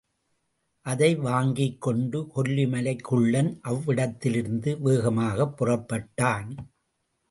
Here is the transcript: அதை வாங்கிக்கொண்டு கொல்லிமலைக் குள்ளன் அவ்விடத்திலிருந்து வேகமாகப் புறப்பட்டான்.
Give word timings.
அதை 0.85 1.15
வாங்கிக்கொண்டு 1.15 2.27
கொல்லிமலைக் 2.35 3.01
குள்ளன் 3.01 3.59
அவ்விடத்திலிருந்து 3.61 4.79
வேகமாகப் 4.79 5.63
புறப்பட்டான். 5.63 6.49